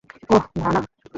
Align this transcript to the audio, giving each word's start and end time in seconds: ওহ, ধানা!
ওহ, 0.29 0.43
ধানা! 0.55 0.79